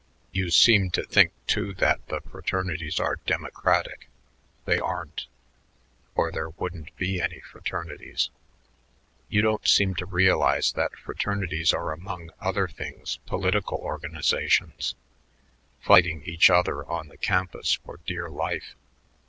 You 0.31 0.49
seem 0.49 0.89
to 0.97 1.03
think, 1.03 1.31
too, 1.45 1.75
that 1.75 2.03
the 2.07 2.21
fraternities 2.21 2.99
are 2.99 3.17
democratic. 3.27 4.09
They 4.65 4.79
aren't, 4.79 5.27
or 6.15 6.31
there 6.31 6.49
wouldn't 6.49 6.95
be 6.95 7.21
any 7.21 7.39
fraternities. 7.41 8.31
You 9.29 9.43
don't 9.43 9.67
seem 9.67 9.93
to 9.97 10.07
realize 10.07 10.71
that 10.71 10.95
fraternities 10.97 11.71
are 11.71 11.91
among 11.91 12.31
other 12.39 12.67
things 12.67 13.17
political 13.27 13.77
organizations, 13.77 14.95
fighting 15.81 16.23
each 16.25 16.49
other 16.49 16.83
on 16.83 17.09
the 17.09 17.17
campus 17.17 17.73
for 17.75 17.97
dear 18.07 18.27
life. 18.27 18.73